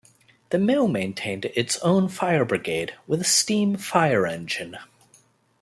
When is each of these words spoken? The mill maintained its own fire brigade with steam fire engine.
The 0.49 0.57
mill 0.57 0.87
maintained 0.87 1.45
its 1.53 1.77
own 1.81 2.09
fire 2.09 2.43
brigade 2.43 2.95
with 3.05 3.27
steam 3.27 3.77
fire 3.77 4.25
engine. 4.25 4.79